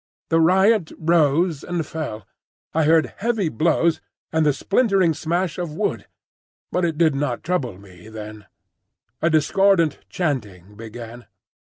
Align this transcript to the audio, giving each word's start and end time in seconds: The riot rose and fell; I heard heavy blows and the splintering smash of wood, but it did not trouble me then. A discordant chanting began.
The 0.31 0.41
riot 0.41 0.91
rose 0.97 1.63
and 1.63 1.85
fell; 1.85 2.25
I 2.73 2.85
heard 2.85 3.13
heavy 3.17 3.49
blows 3.49 4.01
and 4.33 4.43
the 4.47 4.51
splintering 4.51 5.13
smash 5.13 5.59
of 5.59 5.75
wood, 5.75 6.07
but 6.71 6.83
it 6.83 6.97
did 6.97 7.13
not 7.13 7.43
trouble 7.43 7.77
me 7.77 8.09
then. 8.09 8.47
A 9.21 9.29
discordant 9.29 9.99
chanting 10.09 10.73
began. 10.73 11.27